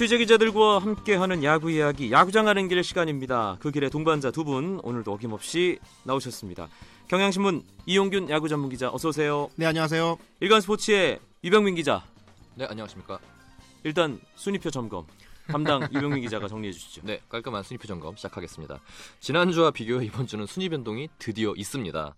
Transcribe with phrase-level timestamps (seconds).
[0.00, 3.58] 취재 기자들과 함께하는 야구 이야기, 야구장 가는 길 시간입니다.
[3.60, 6.68] 그 길에 동반자 두 분 오늘도 어김없이 나오셨습니다.
[7.08, 9.50] 경향신문 이용균 야구 전문 기자 어서 오세요.
[9.56, 10.16] 네 안녕하세요.
[10.40, 12.02] 일간 스포츠의 유병민 기자.
[12.54, 13.18] 네 안녕하십니까.
[13.84, 15.04] 일단 순위표 점검
[15.48, 17.02] 담당 유병민 기자가 정리해 주시죠.
[17.04, 18.80] 네 깔끔한 순위표 점검 시작하겠습니다.
[19.20, 22.14] 지난주와 비교해 이번 주는 순위 변동이 드디어 있습니다.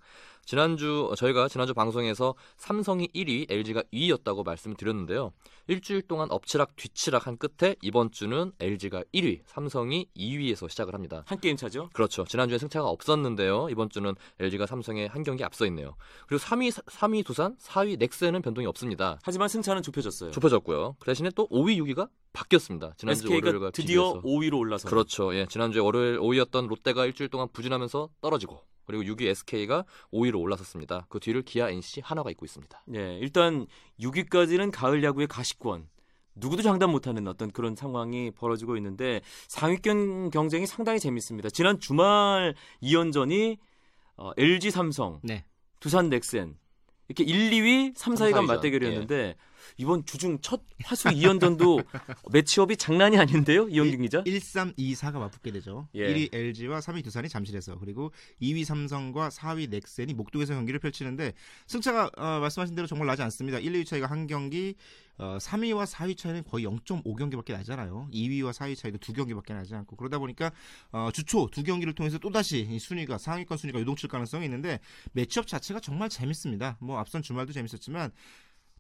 [0.53, 5.33] 지난주 저희가 지난주 방송에서 삼성이 1위, LG가 2위였다고 말씀을 드렸는데요.
[5.67, 11.25] 일주일 동안 엎치락 뒤치락 한 끝에 이번 주는 LG가 1위, 삼성이 2위에서 시작을 합니다.
[11.27, 11.89] 한 게임 차죠?
[11.95, 12.25] 그렇죠.
[12.25, 13.69] 지난주에 승차가 없었는데요.
[13.71, 15.97] 이번 주는 LG가 삼성에 한 경기 앞서 있네요.
[16.27, 19.21] 그리고 3위 3위 두산, 4위 넥센은 변동이 없습니다.
[19.23, 20.33] 하지만 승차는 좁혀졌어요.
[20.33, 20.97] 좁혀졌고요.
[20.99, 22.93] 그 대신에 또 5위, 6위가 바뀌었습니다.
[22.99, 24.29] 지난주 SK가 월요일과 드디어 비교해서.
[24.29, 25.35] 5위로 올라서 그렇죠.
[25.35, 31.07] 예, 지난주에 월요일 5위였던 롯데가 일주일 동안 부진하면서 떨어지고 그리고 6위 SK가 5위로 올라섰습니다.
[31.09, 32.83] 그 뒤를 기아, NC, 하나가 잇고 있습니다.
[32.87, 33.67] 네, 일단
[34.01, 35.89] 6위까지는 가을 야구의 가시권.
[36.35, 41.51] 누구도 장담 못하는 어떤 그런 상황이 벌어지고 있는데 상위권 경쟁이 상당히 재밌습니다.
[41.51, 43.59] 지난 주말 2연전이
[44.17, 45.45] 어, LG 삼성, 네.
[45.81, 46.57] 두산 넥센
[47.09, 48.47] 이렇게 1, 2위, 3, 4위가 3, 4위죠.
[48.47, 49.37] 맞대결이었는데
[49.77, 51.85] 이번 주중 첫 화수 2연전도
[52.33, 54.23] 매치업이 장난이 아닌데요, 이영균 기자?
[54.25, 55.89] 1, 3, 2, 4가 맞붙게 되죠.
[55.95, 56.13] 예.
[56.13, 61.33] 1위 LG와 3위 두산이 잠실에서 그리고 2위 삼성과 4위 넥센이 목동에서 경기를 펼치는데
[61.67, 63.59] 승차가 어, 말씀하신 대로 정말 나지 않습니다.
[63.59, 64.75] 1, 2위 차이가 한 경기,
[65.19, 68.09] 어, 3위와 4위 차이는 거의 0.5경기밖에 나잖아요.
[68.13, 70.51] 2위와 4위 차이도 두 경기밖에 나지 않고 그러다 보니까
[70.91, 74.81] 어, 주초 두 경기를 통해서 또 다시 이 순위가 상위권 순위가 요동칠 가능성이 있는데
[75.13, 76.77] 매치업 자체가 정말 재밌습니다.
[76.81, 78.11] 뭐 앞선 주말도 재밌었지만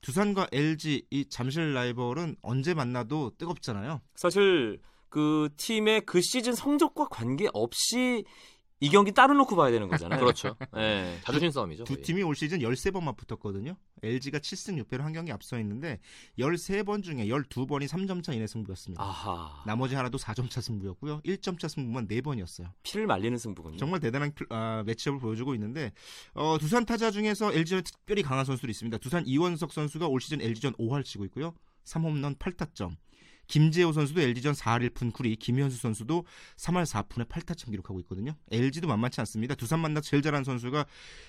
[0.02, 4.02] 두산과 LG 이 잠실 라이벌은 언제 만나도 뜨겁잖아요.
[4.14, 8.24] 사실 그 팀의 그 시즌 성적과 관계없이
[8.82, 10.18] 이 경기 따로 놓고 봐야 되는 거잖아요.
[10.18, 10.56] 그렇죠.
[10.74, 11.16] 네.
[11.22, 11.84] 자존심 싸움이죠.
[11.84, 12.02] 두 거의.
[12.02, 13.76] 팀이 올 시즌 13번만 붙었거든요.
[14.02, 16.00] LG가 7승 6패로 한 경기 앞서 있는데
[16.36, 19.00] 13번 중에 12번이 3점 차 이내 승부였습니다.
[19.00, 19.62] 아하.
[19.66, 21.20] 나머지 하나도 4점 차 승부였고요.
[21.20, 22.72] 1점 차 승부만 4번이었어요.
[22.82, 23.76] 피를 말리는 승부군요.
[23.76, 25.92] 정말 대단한 플- 아, 매치업을 보여주고 있는데
[26.34, 28.98] 어, 두산 타자 중에서 LG는 특별히 강한 선수들이 있습니다.
[28.98, 31.54] 두산 이원석 선수가 올 시즌 LG전 5할 치고 있고요.
[31.84, 32.96] 3홈런 8타점.
[33.52, 36.24] 김재호 선수도 LG전 4할 1푼 쿠리, 김현수 선수도
[36.56, 38.34] 3할 4푼에 8타점 기록하고 있거든요.
[38.50, 39.54] LG도 만만치 않습니다.
[39.54, 40.86] 두산 만나 제일 잘하는 선수가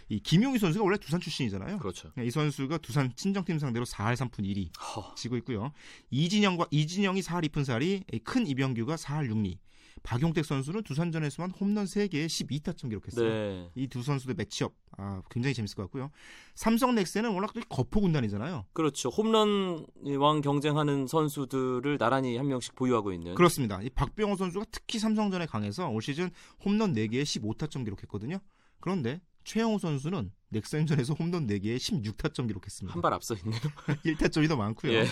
[0.08, 1.80] 이 김용희 선수가 원래 두산 출신이잖아요.
[1.80, 2.14] 그렇죠.
[2.18, 5.14] 이 선수가 두산 친정팀 상대로 4할 3푼 1위 허.
[5.16, 5.74] 지고 있고요.
[6.12, 9.58] 이진영과 이진영이 4할 2푼 4리, 큰 이병규가 4할 6리.
[10.02, 13.30] 박용택 선수는 두산전에서만 홈런 3개에 12타점 기록했어요.
[13.30, 13.72] 네.
[13.76, 16.09] 이두 선수의 매치업 아, 굉장히 재밌을 것 같고요.
[16.56, 18.66] 삼성 넥센은 워낙 또 거포 군단이잖아요.
[18.74, 19.09] 그렇죠.
[19.09, 19.86] 홈런
[20.18, 23.36] 왕 경쟁하는 선수들을 나란히 한 명씩 보유하고 있는.
[23.36, 23.81] 그렇습니다.
[23.81, 26.31] 이 박병호 선수가 특히 삼성전에 강해서 올 시즌
[26.66, 28.40] 홈런 4개에 15타점 기록했거든요.
[28.80, 32.94] 그런데 최영호 선수는 넥센전에서 홈런 4개에 16타점 기록했습니다.
[32.94, 33.59] 한 발 앞서 있네요.
[34.06, 34.94] 1타점이 더 많고요.
[34.94, 35.06] 예.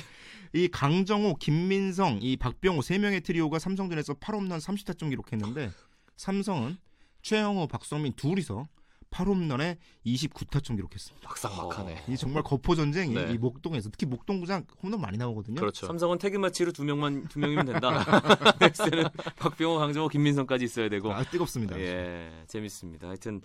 [0.53, 5.71] 이 강정호, 김민성, 이 박병호 세 명의 트리오가 삼성전에서 8홈런 30타점 기록했는데
[6.17, 6.77] 삼성은
[7.23, 8.67] 최영호, 박성민 둘이서
[9.11, 11.27] 8홈런에 29타점 기록했습니다.
[11.27, 12.05] 막상막하네.
[12.07, 13.31] 이 정말 거포 전쟁이 네.
[13.33, 15.59] 이 목동에서 특히 목동구장 홈런 많이 나오거든요.
[15.59, 15.85] 그렇죠.
[15.85, 17.91] 삼성은 태그 매치로 두 명만 두 명이면 된다.
[18.59, 19.03] 넥스는
[19.37, 21.11] 박병호, 강정호, 김민성까지 있어야 되고.
[21.13, 21.77] 아, 뜨겁습니다.
[21.79, 23.07] 예, 재밌습니다.
[23.09, 23.41] 하여튼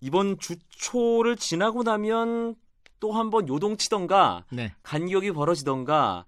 [0.00, 2.56] 이번 주초를 지나고 나면
[3.00, 4.74] 또 한 번 요동치던가 네.
[4.82, 6.24] 간격이 벌어지던가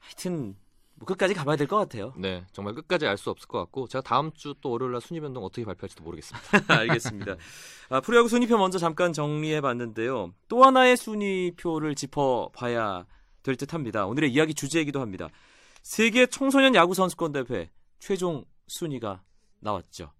[0.00, 0.67] 하여튼 뭐
[1.06, 2.12] 끝까지 가봐야 될 것 같아요.
[2.16, 5.20] 네, 정말 끝까지 알 수 없을 것 같고 제가 다음 주 또 월요일 날 순위
[5.20, 6.48] 변동 어떻게 발표할지도 모르겠습니다.
[6.80, 7.36] 알겠습니다.
[7.90, 10.32] 아, 프로야구 순위표 먼저 잠깐 정리해 봤는데요.
[10.48, 13.06] 또 하나의 순위표를 짚어봐야
[13.42, 14.06] 될 듯합니다.
[14.06, 15.28] 오늘의 이야기 주제이기도 합니다.
[15.82, 17.70] 세계 청소년 야구 선수권 대회
[18.00, 19.22] 최종 순위가
[19.60, 20.12] 나왔죠.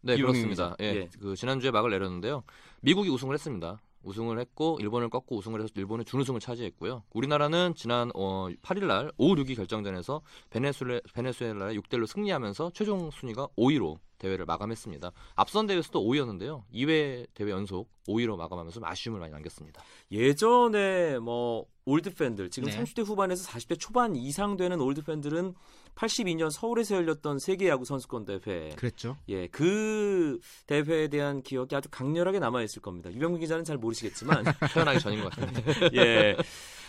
[0.00, 0.74] 네, 그렇습니다.
[0.80, 1.08] 예, 예.
[1.20, 2.42] 그 지난주에 막을 내렸는데요.
[2.80, 3.80] 미국이 우승을 했습니다.
[4.04, 7.02] 우승을 했고 일본을 꺾고 우승을 해서 일본은 준우승을 차지했고요.
[7.12, 13.48] 우리나라는 지난 어, 8일 날 5, 6위 결정전에서 베네수엘라, 베네수엘라에 6대 1로 승리하면서 최종 순위가
[13.58, 15.10] 5위로 대회를 마감했습니다.
[15.34, 16.62] 앞선 대회에서도 5위였는데요.
[16.72, 19.82] 2회 대회 연속 5위로 마감하면서 좀 아쉬움을 많이 남겼습니다.
[20.10, 22.78] 예전에 뭐 올드 팬들 지금 네.
[22.78, 25.54] 30대 후반에서 40대 초반 이상 되는 올드 팬들은
[25.96, 29.16] 82년 서울에서 열렸던 세계 야구 선수권 대회 그랬죠.
[29.28, 33.12] 예, 그 대회에 대한 기억이 아주 강렬하게 남아 있을 겁니다.
[33.12, 35.90] 유병민 기자는 잘 모르시겠지만 태어나기 전인 것 같은데.
[35.98, 36.36] 예.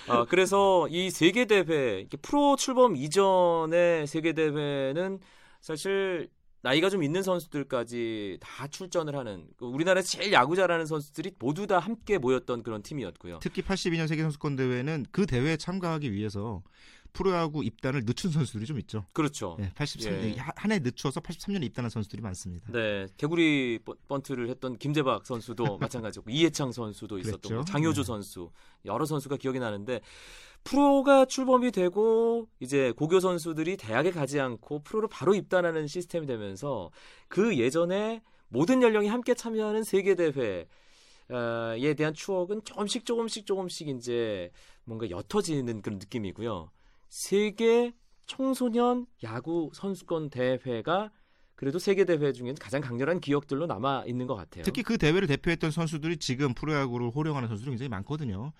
[0.07, 5.19] 아, 그래서 이 세계 대회 프로 출범 이전의 세계 대회는
[5.62, 6.29] 사실
[6.63, 11.77] 나이가 좀 있는 선수들까지 다 출전을 하는 그 우리나라에서 제일 야구 잘하는 선수들이 모두 다
[11.77, 13.39] 함께 모였던 그런 팀이었고요.
[13.42, 16.63] 특히 82년 세계 선수권 대회는 그 대회에 참가하기 위해서
[17.13, 19.06] 프로야구 입단을 늦춘 선수들이 좀 있죠.
[19.13, 19.56] 그렇죠.
[19.60, 20.36] 예, 83, 예.
[20.56, 22.71] 한해 늦춰서 83년에 입단한 선수들이 많습니다.
[22.71, 25.77] 네, 개구리 번- 번트를 했던 김재박 선수도
[26.12, 27.56] 마찬가지고 이해창 선수도 있었던 그랬죠.
[27.57, 28.06] 거, 장효주 네.
[28.06, 28.50] 선수
[28.86, 30.01] 여러 선수가 기억이 나는데
[30.63, 36.89] 프로가 출범이 되고 이제 고교 선수들이 대학에 가지 않고 프로로 바로 입단하는 시스템이 되면서
[37.27, 40.68] 그 예전에 모든 연령이 함께 참여하는 세계 대회
[41.30, 44.51] 에 대한 추억은 조금씩 조금씩 조금씩 이제
[44.83, 46.69] 뭔가 옅어지는 그런 느낌이고요.
[47.13, 47.94] 세계
[48.25, 51.12] 청소년 야구 선수권 대회가
[51.54, 54.63] 그래도 세계 대회 중에는 가장 강렬한 기억들로 남아 있는 것 같아요.
[54.63, 58.51] 특히 그 대회를 대표했던 선수들이 지금 프로야구를 호령하는 선수들이 굉장히 많거든요.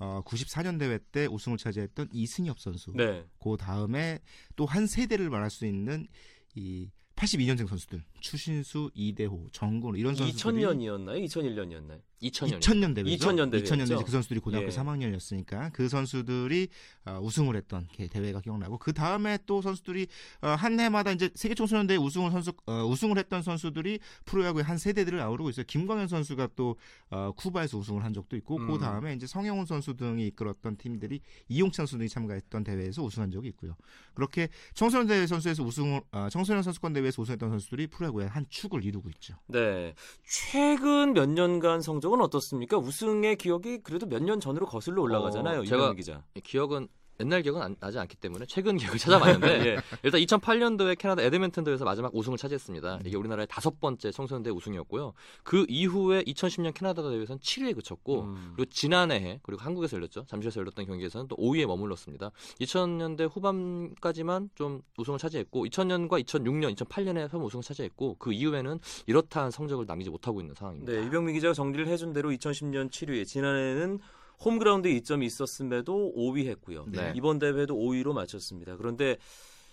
[0.00, 2.90] 어, 94년 대회 때 우승을 차지했던 이승엽 선수.
[2.96, 4.18] 네, 그 다음에
[4.56, 6.08] 또 한 세대를 말할 수 있는
[6.56, 11.24] 이 82년생 선수들 추신수, 이대호, 정근 이런 선수들이 2000년이었나요?
[11.26, 12.00] 2001년이었나요?
[12.22, 12.60] 2000년.
[12.60, 13.28] 2000년 대회죠.
[13.28, 13.74] 2000년 대회였죠.
[13.74, 14.70] 2000년 대회 그 선수들이 고등학교 예.
[14.70, 16.68] 3학년이었으니까 그 선수들이
[17.06, 20.06] 어, 우승을 했던 게 대회가 기억나고 그 다음에 또 선수들이
[20.42, 24.76] 어, 한 해마다 이제 세계 청소년 대회 우승을 선수 어, 우승을 했던 선수들이 프로야구의 한
[24.76, 25.64] 세대들을 아우르고 있어요.
[25.66, 26.76] 김광현 선수가 또
[27.10, 28.66] 어, 쿠바에서 우승을 한 적도 있고 음.
[28.66, 33.48] 그 다음에 이제 성영훈 선수 등이 이끌었던 팀들이 이용찬 선수 등이 참가했던 대회에서 우승한 적이
[33.48, 33.76] 있고요.
[34.14, 39.08] 그렇게 청소년 대회 선수에서 우승을 어, 청소년 선수권 대회에서 우승했던 선수들이 프로야구의 한 축을 이루고
[39.10, 39.36] 있죠.
[39.46, 39.94] 네.
[40.24, 42.76] 최근 몇 년간 성적 은 어떻습니까?
[42.78, 45.60] 우승의 기억이 그래도 몇 년 전으로 거슬러 올라가잖아요.
[45.60, 46.22] 어, 제가- 기자.
[46.42, 46.88] 기억은
[47.20, 49.46] 옛날 기억은 안- 나지 않기 때문에 최근 기억을 찾아봤는데
[49.76, 49.78] 예.
[50.02, 53.00] 일단 2008년도에 캐나다 에드먼튼 대회에서 마지막 우승을 차지했습니다.
[53.04, 55.12] 이게 우리나라의 다섯 번째 청소년 대회 우승이었고요.
[55.42, 58.52] 그 이후에 2010년 캐나다 대회에서는 7위에 그쳤고 음.
[58.56, 60.24] 그리고 지난해 그리고 한국에서 열렸죠.
[60.26, 62.30] 잠실에서 열렸던 경기에서는 또 5위에 머물렀습니다.
[62.60, 69.50] 2000년대 후반까지만 좀 우승을 차지했고 2000년과 2006년, 2008년에 처음 우승을 차지했고 그 이후에는 이렇다 할
[69.50, 70.92] 성적을 남기지 못하고 있는 상황입니다.
[70.92, 73.98] 네, 유병민 기자가 정리를 해준 대로 2010년 7위, 지난해는
[74.44, 76.86] 홈그라운드 이점이 있었음에도 5위 했고요.
[76.88, 77.12] 네.
[77.14, 78.76] 이번 대회도 5위로 마쳤습니다.
[78.76, 79.16] 그런데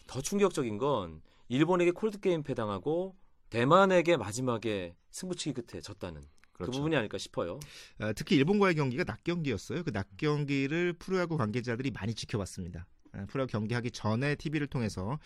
[0.07, 3.15] 더 충격적인 건 일본에게 콜드 게임 패당하고
[3.49, 6.21] 대만에게 마지막에 승부치기 끝에 졌다는
[6.51, 6.71] 그 그렇죠.
[6.79, 7.59] 부분이 아닐까 싶어요.
[7.99, 9.83] 어, 특히 일본과의 경기가 낮 경기였어요.
[9.83, 12.87] 그 낮 경기를 프로야구 관계자들이 많이 지켜봤습니다.
[13.13, 15.17] 어, 프로야구 경기하기 전에 TV를 통해서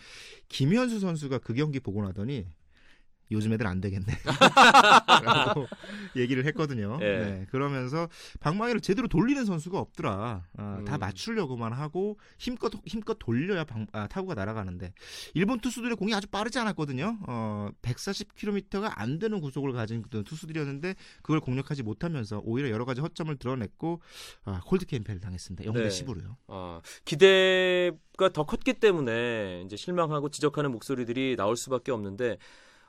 [0.48, 2.46] 김현수 선수가 그 경기 보고 나더니
[3.30, 4.06] 요즘 애들 안 되겠네.
[5.24, 5.66] 라고
[6.16, 6.98] 얘기를 했거든요.
[7.00, 7.04] 예.
[7.18, 8.08] 네, 그러면서
[8.40, 10.44] 방망이를 제대로 돌리는 선수가 없더라.
[10.58, 11.00] 아, 다 음.
[11.00, 14.92] 맞추려고만 하고 힘껏 힘껏 돌려야 방- 아, 타구가 날아가는데
[15.34, 17.18] 일본 투수들의 공이 아주 빠르지 않았거든요.
[17.26, 23.34] 어, 140km가 안 되는 구속을 가진 그 투수들이었는데 그걸 공략하지 못하면서 오히려 여러 가지 허점을
[23.36, 24.00] 드러냈고
[24.44, 25.70] 아, 콜드 캠페를 당했습니다.
[25.70, 25.88] 0대 네.
[25.88, 26.36] 10으로요.
[26.48, 32.36] 아, 기대가 더 컸기 때문에 이제 실망하고 지적하는 목소리들이 나올 수밖에 없는데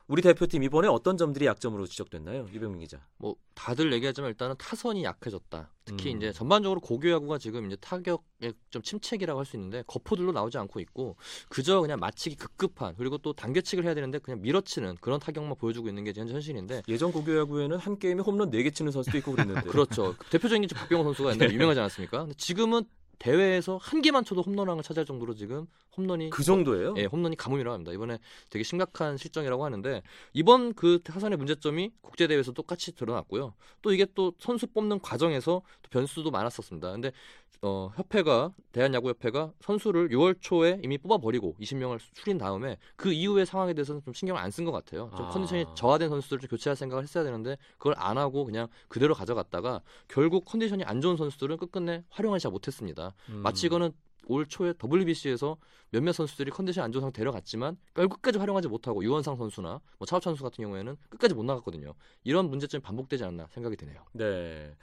[0.07, 2.49] 우리 대표팀 이번에 어떤 점들이 약점으로 지적됐나요?
[2.53, 2.99] 이병민 기자.
[3.17, 5.71] 뭐 다들 얘기하지만 일단은 타선이 약해졌다.
[5.85, 6.17] 특히 음.
[6.17, 10.79] 이제 전반적으로 고교 야구가 지금 이제 타격에 좀 침체기라고 할 수 있는데 거포들로 나오지 않고
[10.81, 11.15] 있고
[11.49, 16.03] 그저 그냥 맞히기 급급한 그리고 또 당겨치기를 해야 되는데 그냥 밀어치는 그런 타격만 보여주고 있는
[16.03, 19.61] 게 현재 현실인데 예전 고교 야구에는 한 게임에 홈런 4개 치는 선수도 있고 그랬는데.
[19.69, 20.15] 그렇죠.
[20.29, 22.19] 대표적인 게 박병호 선수가 옛날에 유명하지 않았습니까?
[22.19, 22.83] 근데 지금은
[23.23, 25.65] 대회에서 한 개만 쳐도 홈런왕을 차지할 정도로 지금
[25.95, 26.93] 홈런이 그 정도예요?
[26.97, 27.93] 예, 홈런이 가뭄이라고 합니다.
[27.93, 30.01] 이번에 되게 심각한 실정이라고 하는데
[30.33, 33.53] 이번 그 타선의 문제점이 국제 대회에서 똑같이 드러났고요.
[33.81, 36.91] 또 이게 또 선수 뽑는 과정에서 또 변수도 많았었습니다.
[36.91, 37.13] 근데
[37.61, 44.01] 어, 협회가 대한야구협회가 선수를 6월 초에 이미 뽑아버리고 20명을 추린 다음에 그 이후의 상황에 대해서는
[44.03, 45.09] 좀 신경을 안 쓴 것 같아요.
[45.15, 45.29] 좀 아.
[45.29, 50.43] 컨디션이 저하된 선수들을 좀 교체할 생각을 했어야 되는데 그걸 안 하고 그냥 그대로 가져갔다가 결국
[50.45, 53.13] 컨디션이 안 좋은 선수들은 끝끝내 활용하지 잘 못했습니다.
[53.29, 53.41] 음.
[53.43, 53.91] 마치 이거는
[54.27, 55.57] 올 초에 WBC에서
[55.89, 60.43] 몇몇 선수들이 컨디션 안 좋은 상태 데려갔지만 결국까지 활용하지 못하고 유원상 선수나 뭐 차우찬 선수
[60.43, 61.93] 같은 경우에는 끝까지 못 나갔거든요.
[62.23, 64.03] 이런 문제점이 반복되지 않나 생각이 드네요.
[64.13, 64.75] 네.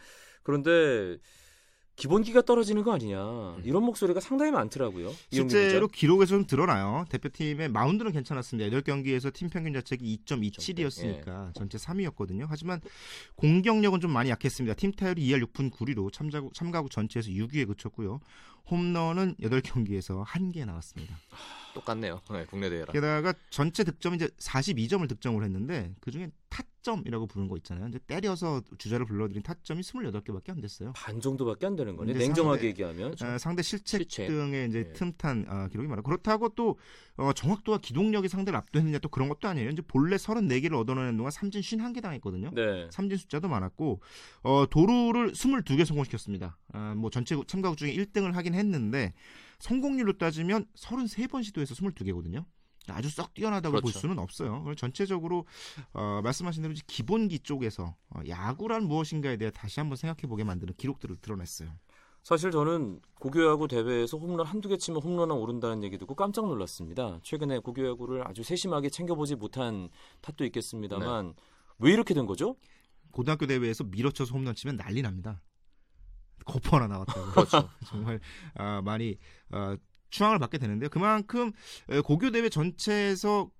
[0.42, 1.18] 그런데
[2.00, 5.12] 기본기가 떨어지는 거 아니냐 이런 목소리가 상당히 많더라고요.
[5.30, 5.87] 실제로.
[5.87, 7.04] 기록에서 좀 드러나요.
[7.11, 8.75] 대표팀의 마운드는 괜찮았습니다.
[8.78, 10.16] 8경기에서 팀 평균 자책이 예.
[10.16, 12.47] 2.27이었으니까 전체 3위였거든요.
[12.49, 12.80] 하지만
[13.37, 14.75] 공격력은 좀 많이 약했습니다.
[14.75, 18.21] 팀 타율이 2할 6푼 9리로 참가국, 참가국 전체에서 6위에 그쳤고요.
[18.71, 21.16] 홈런은 8경기에서 1개 나왔습니다.
[21.75, 22.21] 똑같네요.
[22.30, 22.92] 네, 국내 대회랑.
[22.92, 26.30] 게다가 전체 득점이 이제 42점을 득점을 했는데 그중에
[26.84, 27.88] 타점이라고 부르는 거 있잖아요.
[27.88, 30.92] 이제 때려서 주자를 불러들인 타점이 28개밖에 안 됐어요.
[30.96, 32.12] 반 정도밖에 안 되는 거네.
[32.12, 33.14] 근데 냉정하게 상대- 얘기하면.
[33.22, 34.28] 어, 상대 실책, 실책.
[34.28, 34.92] 등의 이제 네.
[34.92, 36.02] 틈탄 아, 기록이 많아.
[36.02, 36.78] 그렇다고 또
[37.16, 39.70] 어, 정확도와 기동력이 상대를 압도했느냐 또 그런 것도 아니에요.
[39.70, 42.50] 이제 본래 34개를 얻어내는 동안 삼진 51개 당했거든요.
[42.54, 42.88] 네.
[42.90, 44.00] 삼진 숫자도 많았고
[44.42, 46.58] 어, 도루를 22개 성공시켰습니다.
[46.72, 49.12] 아, 뭐 전체 참가국 중에 1등을 하긴 했는데
[49.58, 52.44] 성공률로 따지면 33번 시도해서 22개거든요.
[52.88, 54.00] 아주 썩 뛰어나다고 볼 그렇죠.
[54.00, 54.64] 수는 없어요.
[54.76, 55.46] 전체적으로
[55.92, 61.16] 어, 말씀하신 대로 기본기 쪽에서 어, 야구란 무엇인가에 대해 다시 한번 생각해 보게 만드는 기록들을
[61.20, 61.70] 드러냈어요.
[62.22, 67.18] 사실 저는 고교야구 대회에서 홈런 한두 개 치면 홈런왕 오른다는 얘기 듣고 깜짝 놀랐습니다.
[67.22, 69.88] 최근에 고교야구를 아주 세심하게 챙겨보지 못한
[70.20, 71.34] 탓도 있겠습니다만
[71.78, 72.56] 왜 이렇게 된 거죠?
[73.10, 75.42] 고등학교 대회에서 밀어쳐서 홈런 치면 난리 납니다.
[76.44, 77.30] 거포 하나 나왔다고.
[77.32, 77.70] 그렇죠.
[77.87, 78.20] 정말
[78.54, 79.16] 아, 많이
[79.50, 79.76] 아,
[80.10, 80.88] 추앙을 받게 되는데요.
[80.90, 81.52] 그만큼
[81.88, 83.50] 에, 고교 대회 전체에서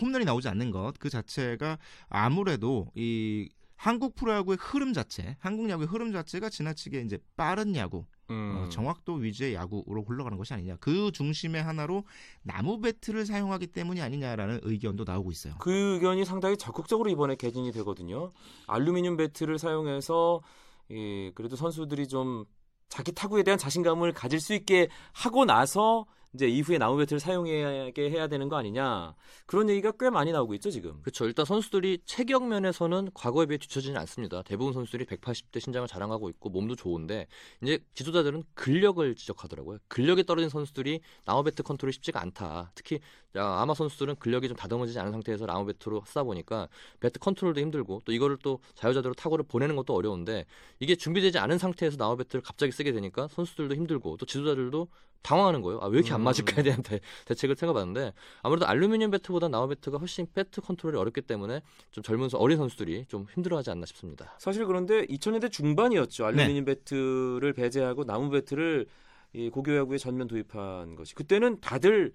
[0.00, 6.12] 홈런이 나오지 않는 것 그 자체가 아무래도 이 한국 프로야구의 흐름 자체, 한국 야구의 흐름
[6.12, 8.56] 자체가 지나치게 이제 빠른 야구, 음.
[8.56, 10.76] 어, 정확도 위주의 야구로 흘러가는 것이 아니냐.
[10.80, 12.02] 그 중심의 하나로
[12.42, 15.54] 나무 배트를 사용하기 때문이 아니냐라는 의견도 나오고 있어요.
[15.60, 18.32] 그 의견이 상당히 적극적으로 이번에 개진이 되거든요.
[18.66, 20.42] 알루미늄 배트를 사용해서
[20.90, 22.46] 이 그래도 선수들이 좀
[22.88, 28.28] 자기 타구에 대한 자신감을 가질 수 있게 하고 나서 이제 이후에 나무 배트를 사용하게 해야
[28.28, 29.14] 되는 거 아니냐
[29.46, 31.00] 그런 얘기가 꽤 많이 나오고 있죠 지금.
[31.02, 31.24] 그렇죠.
[31.24, 34.42] 일단 선수들이 체격 면에서는 과거에 비해 뒤처지는 않습니다.
[34.42, 37.26] 대부분 선수들이 180대 신장을 자랑하고 있고 몸도 좋은데
[37.62, 39.78] 이제 지도자들은 근력을 지적하더라고요.
[39.88, 42.72] 근력이 떨어진 선수들이 나무 배트 컨트롤이 쉽지가 않다.
[42.74, 43.00] 특히
[43.34, 46.68] 아, 아마 선수들은 근력이 좀 다듬어지지 않은 상태에서 나무 배트로 쓰다 보니까
[47.00, 50.44] 배트 컨트롤도 힘들고 또 이거를 또 자유자재로 타구를 보내는 것도 어려운데
[50.78, 54.88] 이게 준비되지 않은 상태에서 나무 배트를 갑자기 쓰게 되니까 선수들도 힘들고 또 지도자들도
[55.22, 55.80] 당황하는 거예요.
[55.82, 56.24] 아, 왜 이렇게 안 음.
[56.24, 61.60] 맞을까에 대한 대, 대책을 생각해봤는데 아무래도 알루미늄 배트보다 나무 배트가 훨씬 배트 컨트롤이 어렵기 때문에
[61.90, 64.34] 좀 젊은 선- 어린 선수들이 좀 힘들어하지 않나 싶습니다.
[64.38, 66.24] 사실 그런데 2000년대 중반이었죠.
[66.26, 68.86] 알루미늄 배트를 배제하고 나무 배트를
[69.34, 72.12] 이 고교야구에 전면 도입한 것이 그때는 다들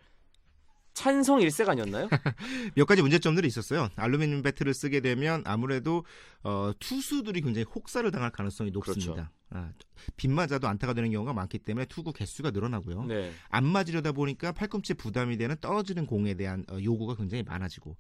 [0.94, 2.08] 찬성 일색 아니었나요?
[2.76, 3.90] 몇 가지 문제점들이 있었어요.
[3.96, 6.06] 알루미늄 배트를 쓰게 되면 아무래도
[6.44, 9.32] 어, 투수들이 굉장히 혹사를 당할 가능성이 높습니다.
[9.50, 9.72] 아,
[10.18, 13.06] 빗 맞아도 안타가 되는 경우가 많기 때문에 투구 개수가 늘어나고요.
[13.06, 13.32] 네.
[13.50, 17.96] 안 맞으려다 보니까 팔꿈치에 부담이 되는 떨어지는 공에 대한 어, 요구가 굉장히 많아지고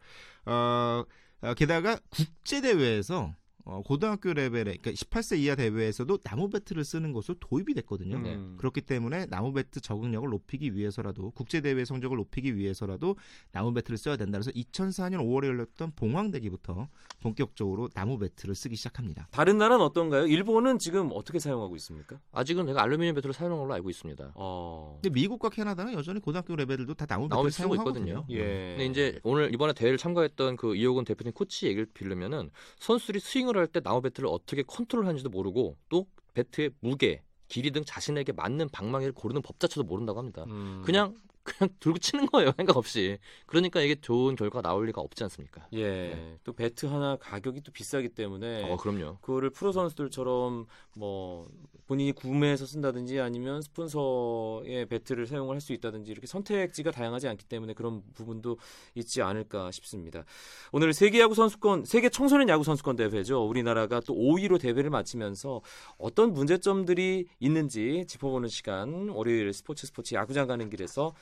[0.46, 1.04] 어,
[1.42, 3.36] 어, 게다가 국제 대회에서
[3.66, 8.20] 어, 고등학교 레벨에 그러니까 18세 이하 대회에서도 나무 배트를 쓰는 것으로 도입이 됐거든요.
[8.20, 8.36] 네.
[8.36, 8.56] 음.
[8.58, 13.16] 그렇기 때문에 나무 배트 적응력을 높이기 위해서라도 국제 대회 성적을 높이기 위해서라도
[13.52, 14.38] 나무 배트를 써야 된다.
[14.38, 16.90] 그래서 2004년 5월에 열렸던 봉황대기부터
[17.22, 19.28] 본격적으로 나무 배트를 쓰기 시작합니다.
[19.32, 20.26] 다른 나라는 어떤가요?
[20.28, 22.20] 일본은 지금 어떻게 사용하고 있습니까?
[22.34, 24.34] 아직은 제가 알루미늄 배트를 사용하는 걸로 알고 있습니다.
[24.36, 25.00] 어.
[25.02, 27.76] 근데 미국과 캐나다는 여전히 고등학교 레벨들도 다 나무 배트를 배트 쓰고.
[27.76, 28.26] 있거든요.
[28.30, 28.76] 예.
[28.78, 33.68] 근데 이제 오늘 이번에 대회를 참가했던 그 이호근 대표팀 코치 얘기를 빌려면은 선수들이 스윙을 할
[33.68, 39.42] 때 나무 배트를 어떻게 컨트롤하는지도 모르고 또 배트의 무게, 길이 등 자신에게 맞는 방망이를 고르는
[39.42, 40.46] 법 자체도 모른다고 합니다.
[40.48, 40.82] 음.
[40.86, 43.18] 그냥 그냥 들고 치는 거예요 생각 없이.
[43.46, 45.68] 그러니까 이게 좋은 결과가 나올 리가 없지 않습니까?
[45.74, 45.84] 예.
[45.84, 46.40] 네.
[46.44, 49.18] 또 배트 하나 가격이 또 비싸기 때문에 어 그럼요.
[49.22, 51.48] 그거를 프로 선수들처럼 뭐
[51.86, 57.72] 본인이 구매해서 쓴다든지 아니면 스폰서의 배트를 사용을 할 수 있다든지 이렇게 선택지가 다양하지 않기 때문에
[57.74, 58.58] 그런 부분도
[58.96, 60.26] 있지 않을까 싶습니다.
[60.74, 63.48] 오늘 세계 야구 선수권 세계 청소년 야구 선수권 대회죠.
[63.48, 65.62] 우리나라가 또 5위로 대회를 마치면서
[65.98, 71.14] 어떤 문제점들이 있는지 짚어보는 시간 월요일 스포츠 스포츠 야구장 가는 길에서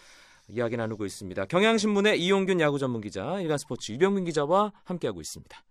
[0.51, 1.45] 이야기 나누고 있습니다.
[1.45, 5.63] 경향신문의 이용균 야구 전문 기자, 일간스포츠 유병민 기자와 함께하고 있습니다.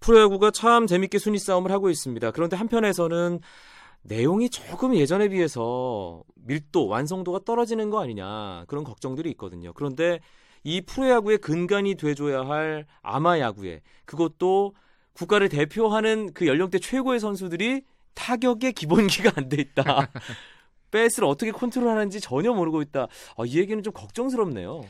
[0.00, 2.32] 프로야구가 참 재밌게 순위 싸움을 하고 있습니다.
[2.32, 3.38] 그런데 한편에서는
[4.02, 9.72] 내용이 조금 예전에 비해서 밀도, 완성도가 떨어지는 거 아니냐 그런 걱정들이 있거든요.
[9.74, 10.18] 그런데
[10.64, 14.74] 이 프로야구의 근간이 돼줘야 할 아마야구에 그것도
[15.14, 17.82] 국가를 대표하는 그 연령대 최고의 선수들이
[18.14, 20.10] 타격의 기본기가 안 돼 있다.
[20.90, 23.02] 배스를 어떻게 컨트롤하는지 전혀 모르고 있다.
[23.36, 24.82] 아, 이 얘기는 좀 걱정스럽네요.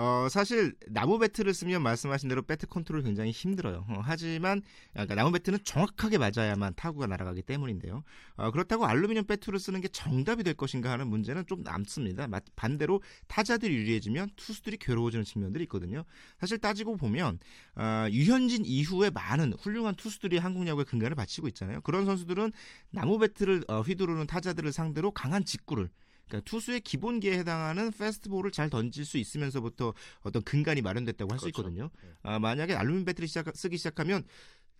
[0.00, 3.84] 어, 사실 나무 배트를 쓰면 말씀하신 대로 배트 컨트롤 굉장히 힘들어요.
[3.88, 4.62] 어, 하지만
[4.92, 8.04] 그러니까 나무 배트는 정확하게 맞아야만 타구가 날아가기 때문인데요.
[8.36, 12.28] 어, 그렇다고 알루미늄 배트를 쓰는 게 정답이 될 것인가 하는 문제는 좀 남습니다.
[12.28, 16.04] 마- 반대로 타자들이 유리해지면 투수들이 괴로워지는 측면들이 있거든요.
[16.38, 17.40] 사실 따지고 보면
[17.74, 21.80] 어, 류현진 이후에 많은 훌륭한 투수들이 한국 야구의 근간을 받치고 있잖아요.
[21.80, 22.52] 그런 선수들은
[22.90, 25.88] 나무 배트를 어, 휘두르는 타자들을 상대로 강한 직구를
[26.28, 31.60] 그러니까 투수의 기본기에 해당하는 페스트볼을 잘 던질 수 있으면서부터 어떤 근간이 마련됐다고 할수 그렇죠.
[31.62, 31.90] 있거든요.
[32.02, 32.10] 네.
[32.22, 34.24] 아, 만약에 알루미늄 배터리 시작, 쓰기 시작하면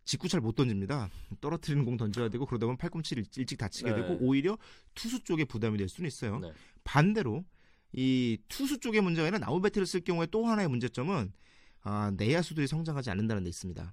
[0.05, 1.11] 직구 잘 못 던집니다.
[1.41, 3.97] 떨어뜨리는 공 던져야 되고 그러다 보면 팔꿈치를 일- 일찍 다치게 네.
[4.03, 4.57] 되고 오히려
[4.95, 6.39] 투수 쪽에 부담이 될 수는 있어요.
[6.39, 6.53] 네.
[6.85, 7.45] 반대로
[7.93, 11.33] 이 투수 쪽의 문제가 아니라 나무 배터리를 쓸 경우에 또 하나의 문제점은
[11.83, 13.93] 아, 내야수들이 성장하지 않는다는 데 있습니다.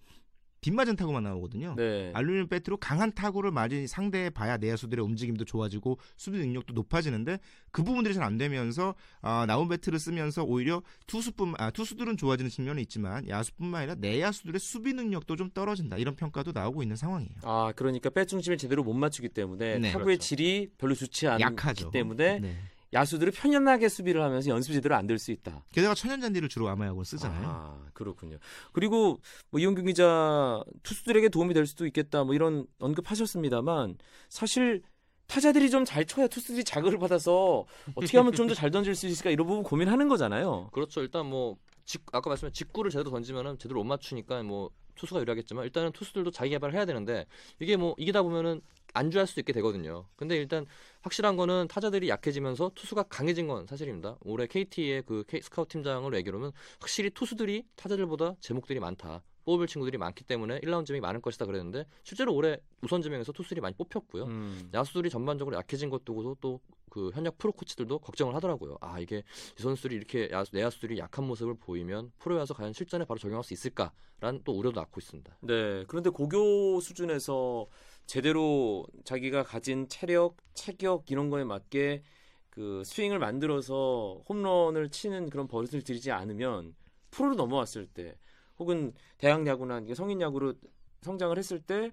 [0.66, 1.76] 빗맞은 타구만 나오거든요.
[1.78, 2.12] 네.
[2.16, 7.38] 알루미늄 배트로 강한 타구를 맞은 상대에 봐야 내야수들의 움직임도 좋아지고 수비 능력도 높아지는데
[7.72, 12.82] 그 부분들이 잘 안 되면서 아, 나무 배트를 쓰면서 오히려 투수뿐 아, 투수들은 좋아지는 측면이
[12.82, 17.36] 있지만 야수뿐만 아니라 내야수들의 수비 능력도 좀 떨어진다 이런 평가도 나오고 있는 상황이에요.
[17.44, 20.22] 아, 그러니까 배 중심을 제대로 못 맞추기 때문에 네, 타구의 그렇죠.
[20.22, 21.92] 질이 별로 좋지 않기 약하죠.
[21.92, 22.56] 때문에 네.
[22.96, 25.64] 야수들이 편연하게 수비를 하면서 연습 제대로 안 될 수 있다.
[25.72, 27.44] 게다가 천연잔디를 주로 아마야구를 쓰잖아요.
[27.48, 28.38] 아, 그렇군요.
[28.74, 29.20] 그리고
[29.52, 32.24] 뭐 이용균 기자 투수들에게 도움이 될 수도 있겠다.
[32.24, 33.98] 뭐 이런 언급하셨습니다만
[34.30, 34.82] 사실
[35.28, 39.30] 타자들이 좀 잘 쳐야 투수들이 자극을 받아서 어떻게 하면 좀 더 잘 던질 수 있을까
[39.30, 40.70] 이런 부분 고민하는 거잖아요.
[40.72, 41.02] 그렇죠.
[41.02, 45.92] 일단 뭐 직, 아까 말씀한 직구를 제대로 던지면은 제대로 못 맞추니까 뭐 투수가 유리하겠지만 일단은
[45.92, 47.26] 투수들도 자기 개발을 해야 되는데
[47.60, 48.62] 이게 뭐 이기다 보면은
[48.94, 50.08] 안주할 수 있게 되거든요.
[50.16, 50.66] 근데 일단
[51.06, 54.18] 확실한 거는 타자들이 약해지면서 투수가 강해진 건 사실입니다.
[54.22, 59.22] 올해 KT의 그 스카우트 팀장을 얘기로는 확실히 투수들이 타자들보다 제목들이 많다.
[59.46, 63.76] 뽑을 친구들이 많기 때문에 1라운드 점이 많을 것이다 그랬는데 실제로 올해 우선 지명에서 투수들이 많이
[63.76, 64.26] 뽑혔고요.
[64.26, 64.70] 음.
[64.74, 66.60] 야수들이 전반적으로 약해진 것도 또
[66.96, 68.78] 그 현역 프로 코치들도 걱정을 하더라고요.
[68.80, 69.22] 아 이게
[69.60, 73.54] 이 선수들이 이렇게 야수, 내야수들이 약한 모습을 보이면 프로에 와서 과연 실전에 바로 적용할 수
[73.54, 75.38] 있을까라는 또 우려도 낳고 있습니다.
[75.42, 75.84] 네.
[75.90, 77.68] 그런데 고교 수준에서
[78.06, 82.02] 제대로 자기가 가진 체력, 체격 이런 거에 맞게
[82.50, 86.76] 그 스윙을 만들어서 홈런을 치는 그런 버릇을 들이지 않으면
[87.12, 88.16] 프로로 넘어왔을 때
[88.58, 90.56] 혹은 대학 야구나 성인 야구로
[91.02, 91.92] 성장을 했을 때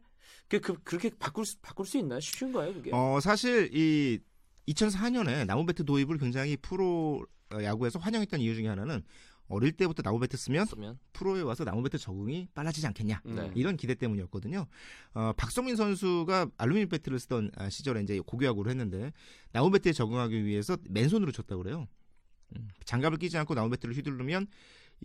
[0.49, 2.21] 그, 그, 그렇게 바꿀 수, 바꿀 수 있나요?
[2.21, 2.91] 쉬운가요, 그게?
[2.93, 4.19] 어, 사실 이
[4.69, 9.03] 2004년에 나무 배트 도입을 굉장히 프로 어, 야구에서 환영했던 이유 중에 하나는
[9.49, 13.35] 어릴 때부터 나무 배트 쓰면 쓰면 프로에 와서 나무 배트 적응이 빨라지지 않겠냐 음.
[13.35, 13.51] 네.
[13.55, 14.67] 이런 기대 때문이었거든요.
[15.15, 19.13] 어, 박성민 선수가 알루미늄 배트를 쓰던 아, 시절에 이제 고교야구를 했는데
[19.53, 21.87] 나무 배트에 적응하기 위해서 맨손으로 쳤다고 그래요.
[22.57, 24.47] 음, 장갑을 끼지 않고 나무 배트를 휘두르면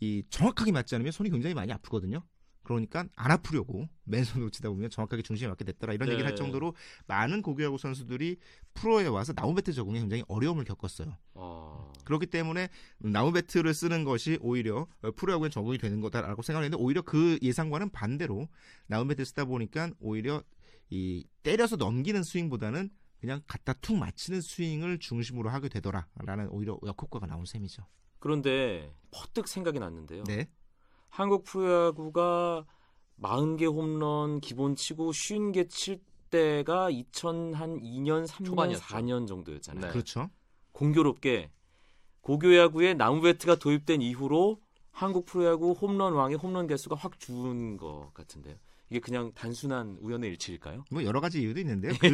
[0.01, 2.23] 이 정확하게 맞지 않으면 손이 굉장히 많이 아프거든요.
[2.67, 6.13] 그러니까 안 아프려고 맨손으로 치다 보면 정확하게 중심에 맞게 됐더라 이런 네.
[6.13, 6.75] 얘기를 할 정도로
[7.07, 8.37] 많은 고교야구 선수들이
[8.73, 11.15] 프로에 와서 나무 배트 적응에 굉장히 어려움을 겪었어요.
[11.33, 17.01] 어, 그렇기 때문에 나무 배트를 쓰는 것이 오히려 어, 프로야구에 적응이 되는 거다라고 생각했는데 오히려
[17.03, 18.49] 그 예상과는 반대로
[18.87, 20.43] 나무 배트 쓰다 보니까 오히려
[20.89, 22.89] 이 때려서 넘기는 스윙보다는
[23.21, 27.85] 그냥 갖다 툭 맞히는 스윙을 중심으로 하게 되더라라는 오히려 역효과가 나온 셈이죠.
[28.19, 30.23] 그런데 퍼뜩 생각이 났는데요.
[30.23, 30.49] 네.
[31.09, 32.65] 한국 프로야구가
[33.21, 38.83] 40개 홈런 기본 치고 50개 칠 때가 2002년, 3년, 초반이었죠.
[38.83, 39.85] 4년 정도였잖아요.
[39.85, 39.91] 네.
[39.91, 40.29] 그렇죠.
[40.73, 41.51] 공교롭게
[42.21, 48.55] 고교야구에 나무 배트가 도입된 이후로 한국 프로야구 홈런 왕의 홈런 개수가 확준것 같은데요.
[48.89, 50.85] 이게 그냥 단순한 우연의 일치일까요?
[50.91, 51.91] 뭐 여러 가지 이유도 있는데요.
[51.99, 52.07] 그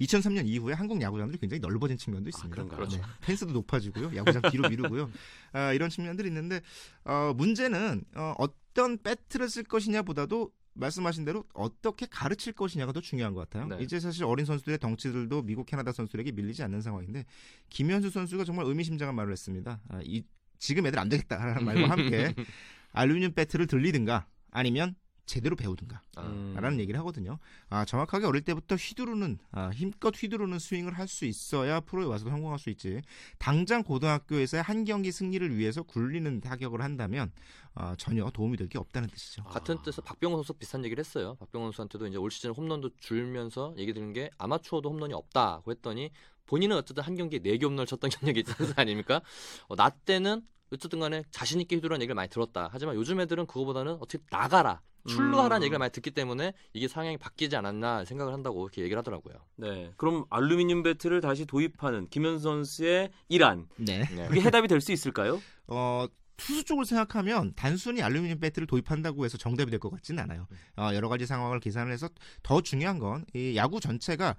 [0.00, 2.54] 2003년 이후에 한국 야구장들이 굉장히 넓어진 측면도 있습니다.
[2.54, 2.78] 그런가요?
[2.78, 3.00] 그렇죠.
[3.20, 4.16] 펜스도 높아지고요.
[4.16, 5.10] 야구장 뒤로 미루고요.
[5.52, 6.60] 아, 이런 측면들이 있는데
[7.04, 13.48] 어, 문제는 어, 어떤 배트를 쓸 것이냐보다도 말씀하신 대로 어떻게 가르칠 것이냐가 더 중요한 것
[13.48, 13.68] 같아요.
[13.68, 13.82] 네.
[13.82, 17.24] 이제 사실 어린 선수들의 덩치들도 미국, 캐나다 선수들에게 밀리지 않는 상황인데
[17.70, 19.80] 김현수 선수가 정말 의미심장한 말을 했습니다.
[19.88, 20.22] 아, 이,
[20.58, 22.34] 지금 애들 안 되겠다라는 말과 함께
[22.92, 24.94] 알루미늄 배트를 들리든가 아니면
[25.26, 26.54] 제대로 배우든가 아, 음.
[26.56, 27.38] 라는 얘기를 하거든요.
[27.68, 32.58] 아, 정확하게 어릴 때부터 휘두르는, 아, 힘껏 휘두르는 스윙을 할 수 있어야 프로에 와서 성공할
[32.58, 33.02] 수 있지.
[33.38, 37.32] 당장 고등학교에서의 한 경기 승리를 위해서 굴리는 타격을 한다면,
[37.74, 39.44] 아, 전혀 도움이 될 게 없다는 뜻이죠.
[39.44, 41.36] 같은 뜻에서 박병호 선수 비슷한 얘기를 했어요.
[41.40, 46.10] 박병호 선수한테도 이제 올 시즌 홈런도 줄면서 얘기 드는 게 아마추어도 홈런이 없다고 했더니
[46.46, 49.20] 본인은 어쨌든 한 경기에 4개 홈런을 쳤던 경력이 있는 아닙니까?
[49.68, 52.68] 어, 나 때는 어쨌든 간에 자신 있게 휘두르는 얘기를 많이 들었다.
[52.72, 54.80] 하지만 요즘 애들은 그거보다는 어떻게 나가라.
[55.08, 55.62] 출루하라는 음.
[55.62, 59.36] 얘기를 많이 듣기 때문에 이게 상향이 바뀌지 않았나 생각을 한다고 이렇게 얘기를 하더라고요.
[59.54, 59.92] 네.
[59.96, 63.68] 그럼 알루미늄 배트를 다시 도입하는 김현수 선수의 일안.
[63.76, 64.02] 네.
[64.12, 64.26] 네.
[64.26, 65.40] 그게 해답이 될 수 있을까요?
[65.68, 70.48] 어, 투수 쪽을 생각하면 단순히 알루미늄 배트를 도입한다고 해서 정답이 될 것 같지는 않아요.
[70.76, 72.08] 어, 여러 가지 상황을 계산을 해서
[72.42, 74.34] 더 중요한 건 이 야구 전체가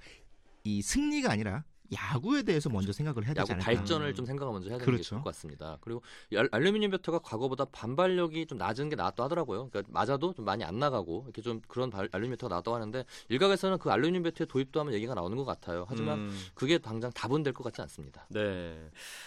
[0.65, 1.63] 이 승리가 아니라
[1.93, 3.65] 야구에 대해서 먼저 생각을 해야 되지 야구 않을까.
[3.65, 5.01] 발전을 좀 생각을 먼저 해야 되는 그렇죠.
[5.03, 5.77] 게 좋을 것 같습니다.
[5.81, 6.01] 그리고
[6.35, 9.69] 알- 알루미늄 배터가 과거보다 반발력이 좀 낮은 게 나왔다 하더라고요.
[9.69, 13.77] 그러니까 맞아도 좀 많이 안 나가고 이렇게 좀 그런 발- 알루미늄 배터가 나왔다고 하는데 일각에서는
[13.77, 15.85] 그 알루미늄 배터의 도입도 하면 얘기가 나오는 것 같아요.
[15.87, 16.39] 하지만 음.
[16.53, 18.27] 그게 당장 답은 될 것 같지 않습니다.
[18.29, 18.77] 네.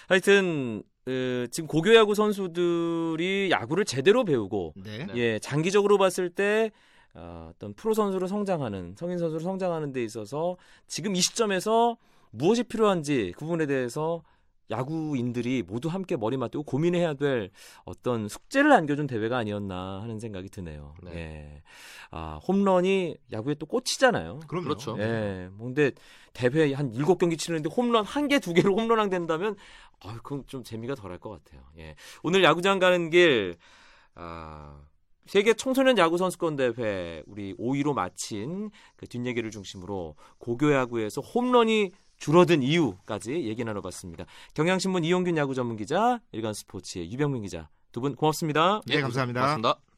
[0.08, 5.06] 하여튼 어, 지금 고교 야구 선수들이 야구를 제대로 배우고 네.
[5.06, 5.16] 네.
[5.16, 6.70] 예, 장기적으로 봤을 때
[7.14, 11.96] 어, 어떤 프로 선수로 성장하는 성인 선수로 성장하는 데 있어서 지금 이 시점에서
[12.30, 14.22] 무엇이 필요한지 그 부분에 대해서
[14.70, 17.50] 야구인들이 모두 함께 머리 맞대고 고민해야 될
[17.84, 20.94] 어떤 숙제를 안겨준 대회가 아니었나 하는 생각이 드네요.
[21.02, 21.12] 네.
[21.14, 21.62] 예.
[22.10, 24.40] 아, 홈런이 야구의 또 꽃이잖아요.
[24.46, 24.64] 그럼요.
[24.64, 24.96] 그렇죠.
[25.00, 25.48] 예.
[25.52, 25.90] 뭐 근데
[26.32, 29.56] 대회 한 일곱 경기 치는데 홈런 한 개, 두 개로 홈런왕 된다면
[30.00, 31.62] 아, 그건 좀 재미가 덜할 것 같아요.
[31.78, 31.96] 예.
[32.22, 33.56] 오늘 야구장 가는 길
[34.14, 34.80] 아,
[35.26, 42.62] 세계 청소년 야구 선수권 대회 우리 5위로 마친 그 뒷얘기를 중심으로 고교 야구에서 홈런이 줄어든
[42.62, 44.26] 이유까지 얘기 나눠봤습니다.
[44.54, 48.80] 경향신문 이용균 야구 전문 기자, 일간 스포츠의 유병민 기자 두 분 고맙습니다.
[48.86, 49.40] 네, 감사합니다.
[49.40, 49.89] 고맙습니다.